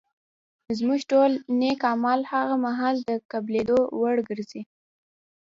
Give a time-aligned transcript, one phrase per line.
[0.77, 4.61] زموږ ټول نېک اعمال هغه مهال د قبلېدو وړ ګرځي